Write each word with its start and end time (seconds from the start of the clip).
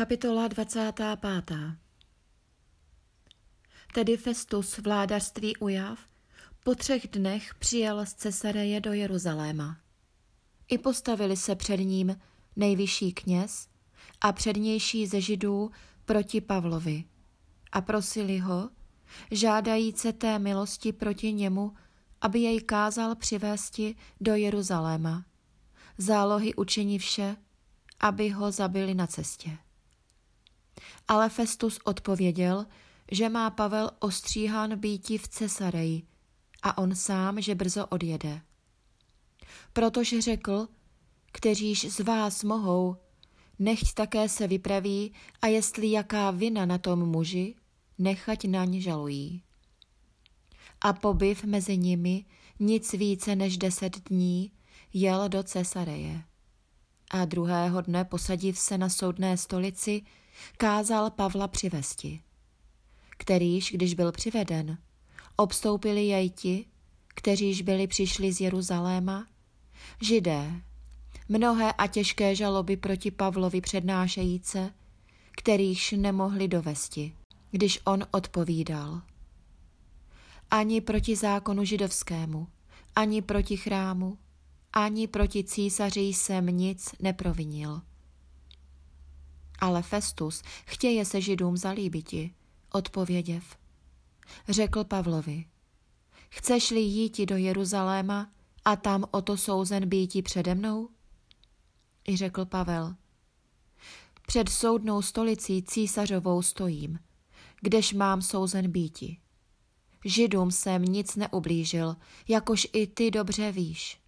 Kapitola 0.00 0.48
25. 0.48 1.52
Tedy 3.94 4.16
Festus 4.16 4.78
vládařství 4.78 5.56
ujav 5.56 5.98
po 6.64 6.74
třech 6.74 7.08
dnech 7.08 7.54
přijel 7.54 8.06
z 8.06 8.14
Cesareje 8.14 8.80
do 8.80 8.92
Jeruzaléma. 8.92 9.76
I 10.68 10.78
postavili 10.78 11.36
se 11.36 11.56
před 11.56 11.76
ním 11.76 12.16
nejvyšší 12.56 13.12
kněz 13.12 13.68
a 14.20 14.32
přednější 14.32 15.06
ze 15.06 15.20
židů 15.20 15.70
proti 16.04 16.40
Pavlovi 16.40 17.04
a 17.72 17.80
prosili 17.80 18.38
ho, 18.38 18.70
žádajíce 19.30 20.12
té 20.12 20.38
milosti 20.38 20.92
proti 20.92 21.32
němu, 21.32 21.72
aby 22.20 22.38
jej 22.38 22.60
kázal 22.60 23.14
přivésti 23.14 23.96
do 24.20 24.34
Jeruzaléma. 24.34 25.24
Zálohy 25.98 26.54
učiní 26.54 26.98
vše, 26.98 27.36
aby 28.00 28.28
ho 28.28 28.50
zabili 28.50 28.94
na 28.94 29.06
cestě. 29.06 29.58
Ale 31.10 31.28
Festus 31.28 31.78
odpověděl, 31.84 32.66
že 33.10 33.28
má 33.28 33.50
Pavel 33.50 33.90
ostříhán 33.98 34.78
býti 34.78 35.18
v 35.18 35.28
Cesareji 35.28 36.02
a 36.62 36.78
on 36.78 36.94
sám, 36.94 37.40
že 37.40 37.54
brzo 37.54 37.86
odjede. 37.86 38.40
Protože 39.72 40.22
řekl, 40.22 40.68
kteříž 41.32 41.92
z 41.92 42.00
vás 42.00 42.44
mohou, 42.44 42.96
nechť 43.58 43.94
také 43.94 44.28
se 44.28 44.46
vypraví 44.46 45.12
a 45.42 45.46
jestli 45.46 45.90
jaká 45.90 46.30
vina 46.30 46.66
na 46.66 46.78
tom 46.78 47.06
muži, 47.06 47.54
nechať 47.98 48.44
na 48.44 48.64
ně 48.64 48.80
žalují. 48.80 49.42
A 50.80 50.92
pobyv 50.92 51.44
mezi 51.44 51.76
nimi 51.76 52.24
nic 52.60 52.92
více 52.92 53.36
než 53.36 53.58
deset 53.58 54.08
dní 54.08 54.52
jel 54.92 55.28
do 55.28 55.42
Cesareje. 55.42 56.22
A 57.10 57.24
druhého 57.24 57.80
dne 57.80 58.04
posadiv 58.04 58.58
se 58.58 58.78
na 58.78 58.88
soudné 58.88 59.36
stolici, 59.36 60.02
kázal 60.56 61.10
Pavla 61.10 61.48
přivesti. 61.48 62.20
Kterýž, 63.18 63.72
když 63.72 63.94
byl 63.94 64.12
přiveden, 64.12 64.78
obstoupili 65.36 66.06
jej 66.06 66.30
ti, 66.30 66.66
kteříž 67.08 67.62
byli 67.62 67.86
přišli 67.86 68.32
z 68.32 68.40
Jeruzaléma, 68.40 69.26
židé, 70.02 70.60
mnohé 71.28 71.72
a 71.72 71.86
těžké 71.86 72.34
žaloby 72.34 72.76
proti 72.76 73.10
Pavlovi 73.10 73.60
přednášejíce, 73.60 74.74
kterýchž 75.36 75.92
nemohli 75.92 76.48
dovesti, 76.48 77.14
když 77.50 77.80
on 77.84 78.06
odpovídal. 78.10 79.02
Ani 80.50 80.80
proti 80.80 81.16
zákonu 81.16 81.64
židovskému, 81.64 82.46
ani 82.96 83.22
proti 83.22 83.56
chrámu, 83.56 84.18
ani 84.72 85.06
proti 85.06 85.44
císaři 85.44 86.00
jsem 86.00 86.46
nic 86.46 86.94
neprovinil. 87.00 87.80
Ale 89.60 89.82
Festus 89.82 90.42
chtěje 90.66 91.04
se 91.04 91.20
židům 91.20 91.56
zalíbiti, 91.56 92.34
odpověděv. 92.72 93.56
Řekl 94.48 94.84
Pavlovi, 94.84 95.44
chceš-li 96.30 96.80
jíti 96.80 97.26
do 97.26 97.36
Jeruzaléma 97.36 98.30
a 98.64 98.76
tam 98.76 99.04
o 99.10 99.22
to 99.22 99.36
souzen 99.36 99.88
býti 99.88 100.22
přede 100.22 100.54
mnou? 100.54 100.88
I 102.08 102.16
řekl 102.16 102.44
Pavel, 102.44 102.94
před 104.26 104.48
soudnou 104.48 105.02
stolicí 105.02 105.62
císařovou 105.62 106.42
stojím, 106.42 106.98
kdež 107.60 107.92
mám 107.92 108.22
souzen 108.22 108.70
býti. 108.70 109.18
Židům 110.04 110.50
jsem 110.50 110.82
nic 110.82 111.16
neublížil, 111.16 111.96
jakož 112.28 112.66
i 112.72 112.86
ty 112.86 113.10
dobře 113.10 113.52
víš. 113.52 114.00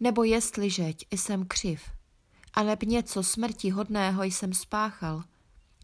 Nebo 0.00 0.24
jestliže 0.24 0.92
jsem 1.10 1.46
křiv, 1.46 1.90
ale 2.56 2.76
něco 2.86 3.22
smrti 3.22 3.70
hodného 3.70 4.22
jsem 4.22 4.52
spáchal, 4.52 5.24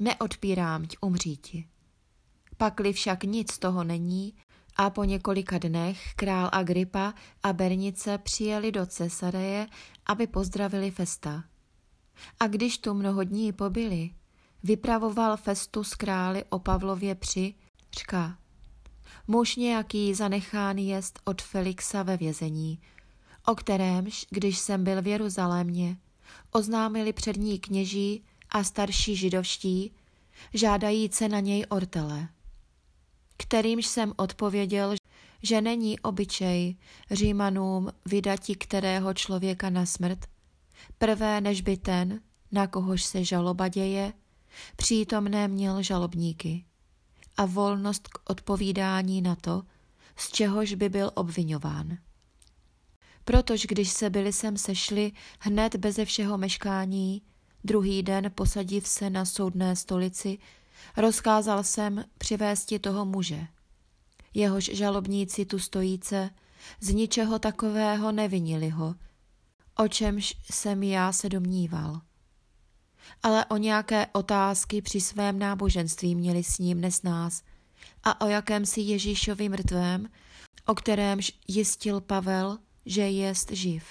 neodpírám 0.00 0.86
tě 0.86 0.96
umříti. 1.00 1.68
Pakli 2.56 2.92
však 2.92 3.24
nic 3.24 3.58
toho 3.58 3.84
není 3.84 4.34
a 4.76 4.90
po 4.90 5.04
několika 5.04 5.58
dnech 5.58 6.14
král 6.14 6.48
Agripa 6.52 7.14
a 7.42 7.52
Bernice 7.52 8.18
přijeli 8.18 8.72
do 8.72 8.86
Cesareje, 8.86 9.66
aby 10.06 10.26
pozdravili 10.26 10.90
Festa. 10.90 11.44
A 12.40 12.46
když 12.46 12.78
tu 12.78 12.94
mnoho 12.94 13.24
dní 13.24 13.52
pobyli, 13.52 14.10
vypravoval 14.62 15.36
Festus 15.36 15.94
králi 15.94 16.44
o 16.48 16.58
Pavlově 16.58 17.14
při, 17.14 17.54
říká, 17.98 18.38
muž 19.26 19.56
nějaký 19.56 20.14
zanechán 20.14 20.78
jest 20.78 21.20
od 21.24 21.42
Felixa 21.42 22.02
ve 22.02 22.16
vězení, 22.16 22.80
o 23.46 23.54
kterémž, 23.54 24.26
když 24.30 24.58
jsem 24.58 24.84
byl 24.84 25.02
v 25.02 25.06
Jeruzalémě, 25.06 25.96
oznámili 26.50 27.12
přední 27.12 27.58
kněží 27.58 28.24
a 28.50 28.64
starší 28.64 29.16
židovští, 29.16 29.92
žádajíce 30.54 31.28
na 31.28 31.40
něj 31.40 31.66
ortele. 31.68 32.28
Kterýmž 33.36 33.86
jsem 33.86 34.12
odpověděl, 34.16 34.94
že 35.42 35.60
není 35.60 36.00
obyčej 36.00 36.76
římanům 37.10 37.92
vydati 38.06 38.54
kterého 38.54 39.14
člověka 39.14 39.70
na 39.70 39.86
smrt, 39.86 40.26
prvé 40.98 41.40
než 41.40 41.60
by 41.60 41.76
ten, 41.76 42.20
na 42.52 42.66
kohož 42.66 43.04
se 43.04 43.24
žaloba 43.24 43.68
děje, 43.68 44.12
přítomné 44.76 45.48
měl 45.48 45.82
žalobníky 45.82 46.64
a 47.36 47.44
volnost 47.44 48.08
k 48.08 48.30
odpovídání 48.30 49.22
na 49.22 49.36
to, 49.36 49.62
z 50.16 50.32
čehož 50.32 50.74
by 50.74 50.88
byl 50.88 51.10
obvinován. 51.14 51.98
Protož 53.24 53.66
když 53.68 53.90
se 53.90 54.10
byli 54.10 54.32
sem 54.32 54.56
sešli 54.56 55.12
hned 55.40 55.76
beze 55.76 56.04
všeho 56.04 56.38
meškání, 56.38 57.22
druhý 57.64 58.02
den 58.02 58.32
posadiv 58.34 58.88
se 58.88 59.10
na 59.10 59.24
soudné 59.24 59.76
stolici, 59.76 60.38
rozkázal 60.96 61.64
jsem 61.64 62.04
přivésti 62.18 62.78
toho 62.78 63.04
muže. 63.04 63.46
Jehož 64.34 64.64
žalobníci 64.64 65.44
tu 65.44 65.58
stojíce 65.58 66.30
z 66.80 66.88
ničeho 66.94 67.38
takového 67.38 68.12
nevinili 68.12 68.68
ho, 68.68 68.94
o 69.78 69.88
čemž 69.88 70.34
jsem 70.50 70.82
já 70.82 71.12
se 71.12 71.28
domníval. 71.28 72.00
Ale 73.22 73.44
o 73.44 73.56
nějaké 73.56 74.06
otázky 74.12 74.82
při 74.82 75.00
svém 75.00 75.38
náboženství 75.38 76.14
měli 76.14 76.44
s 76.44 76.58
ním 76.58 76.80
nesnás 76.80 77.42
a 78.04 78.20
o 78.20 78.28
jakémsi 78.28 78.80
Ježíšovi 78.80 79.48
mrtvém, 79.48 80.08
o 80.66 80.74
kterémž 80.74 81.32
jistil 81.48 82.00
Pavel, 82.00 82.58
že 82.86 83.02
jest 83.02 83.50
živ. 83.50 83.84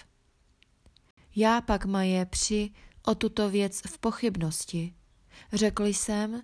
Já 1.35 1.61
pak 1.61 1.85
maje 1.85 2.25
při 2.25 2.71
o 3.03 3.15
tuto 3.15 3.49
věc 3.49 3.81
v 3.87 3.97
pochybnosti. 3.97 4.93
Řekl 5.53 5.85
jsem, 5.85 6.41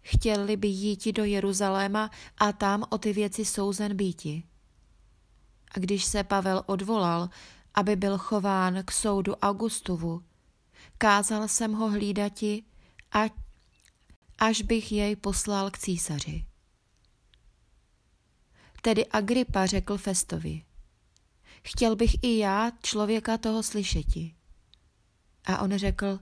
chtěli 0.00 0.56
by 0.56 0.68
jíti 0.68 1.12
do 1.12 1.24
Jeruzaléma 1.24 2.10
a 2.38 2.52
tam 2.52 2.84
o 2.90 2.98
ty 2.98 3.12
věci 3.12 3.44
souzen 3.44 3.96
býti. 3.96 4.44
A 5.70 5.78
když 5.78 6.04
se 6.04 6.24
Pavel 6.24 6.62
odvolal, 6.66 7.28
aby 7.74 7.96
byl 7.96 8.18
chován 8.18 8.82
k 8.84 8.92
soudu 8.92 9.34
Augustovu, 9.36 10.22
kázal 10.98 11.48
jsem 11.48 11.72
ho 11.72 11.90
hlídati, 11.90 12.64
až 14.38 14.62
bych 14.62 14.92
jej 14.92 15.16
poslal 15.16 15.70
k 15.70 15.78
císaři. 15.78 16.44
Tedy 18.82 19.06
Agripa 19.06 19.66
řekl 19.66 19.98
Festovi– 19.98 20.64
Chtěl 21.66 21.96
bych 21.96 22.14
i 22.22 22.38
já 22.38 22.70
člověka 22.82 23.38
toho 23.38 23.62
slyšeti. 23.62 24.34
A 25.44 25.58
on 25.58 25.78
řekl, 25.78 26.20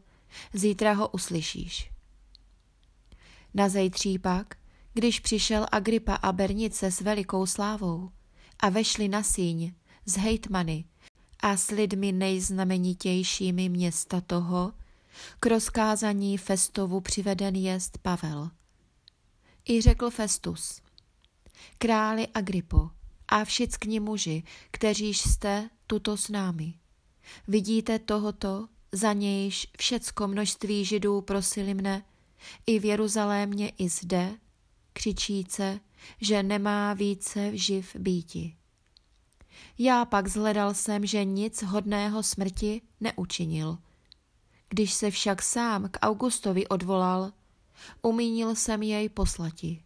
zítra 0.53 0.93
ho 0.93 1.09
uslyšíš. 1.09 1.91
Na 3.55 3.69
zejtří 3.69 4.19
pak, 4.19 4.57
když 4.95 5.21
přišel 5.21 5.67
Agripa 5.73 6.15
a 6.15 6.33
Bernice 6.33 6.91
s 6.91 7.01
velikou 7.01 7.47
slávou 7.47 8.11
a 8.61 8.69
vešli 8.69 9.09
na 9.09 9.23
síň 9.23 9.75
z 10.07 10.17
hejtmany 10.17 10.85
a 11.41 11.57
s 11.57 11.71
lidmi 11.71 12.13
nejznamenitějšími 12.13 13.69
města 13.69 14.21
toho, 14.21 14.73
k 15.41 15.47
rozkázaní 15.47 16.39
Festovu 16.39 17.01
přiveden 17.01 17.57
jest 17.57 17.99
Pavel. 17.99 18.51
I 19.69 19.81
řekl 19.81 20.11
Festus, 20.11 20.83
králi 21.79 22.29
Agripo, 22.29 22.91
a 23.33 23.45
všichni 23.45 24.01
muži, 24.01 24.43
kteříž 24.71 25.21
jste 25.21 25.71
tuto 25.87 26.17
s 26.17 26.29
námi. 26.29 26.75
Vidíte 27.49 27.99
tohoto, 27.99 28.69
za 28.93 29.13
nějž 29.13 29.67
všecko 29.79 30.29
množství 30.29 30.85
židů 30.85 31.21
prosili 31.21 31.75
mne, 31.75 32.05
i 32.67 32.79
v 32.79 32.85
Jeruzalémě 32.85 33.69
i 33.69 33.89
zde, 33.89 34.35
křičíce, 34.93 35.81
že 36.21 36.43
nemá 36.43 36.95
více 36.95 37.57
živ 37.57 37.97
býti. 37.97 38.57
Já 39.79 40.05
pak 40.05 40.29
zhledal 40.29 40.75
jsem, 40.75 41.07
že 41.07 41.25
nic 41.25 41.63
hodného 41.63 42.23
smrti 42.23 42.81
neučinil. 43.01 43.79
Když 44.69 44.95
se 44.95 45.11
však 45.11 45.43
sám 45.43 45.89
k 45.89 45.99
Augustovi 46.03 46.69
odvolal, 46.69 47.33
umínil 48.03 48.55
jsem 48.55 48.83
jej 48.83 49.09
poslati 49.09 49.83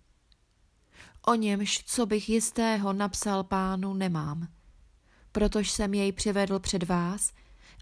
o 1.28 1.34
němž, 1.34 1.84
co 1.84 2.06
bych 2.06 2.28
jistého 2.28 2.93
napsal 2.93 3.44
pánu, 3.44 3.94
nemám. 3.94 4.49
Protož 5.32 5.70
jsem 5.70 5.94
jej 5.94 6.12
přivedl 6.12 6.58
před 6.58 6.82
vás 6.82 7.32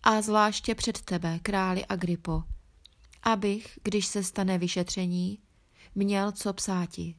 a 0.03 0.23
zvláště 0.23 0.75
před 0.75 1.01
tebe, 1.01 1.39
králi 1.43 1.87
Agripo, 1.87 2.43
abych, 3.23 3.79
když 3.83 4.07
se 4.07 4.25
stane 4.25 4.59
vyšetření, 4.59 5.39
měl 5.95 6.33
co 6.33 6.53
psáti. 6.53 7.15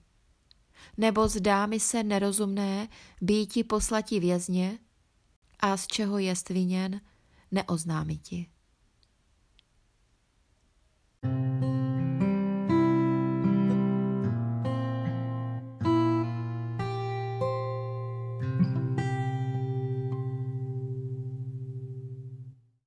Nebo 0.98 1.28
zdá 1.28 1.66
mi 1.66 1.80
se 1.80 2.04
nerozumné 2.04 2.88
býti 3.22 3.64
poslati 3.64 4.20
vězně 4.20 4.80
a 5.60 5.78
z 5.78 5.88
čeho 5.88 6.18
jest 6.18 6.50
viněn, 6.50 7.02
neoznámiti. 7.52 8.36
ti. 8.36 8.50
thank 11.24 11.50
you 11.50 11.55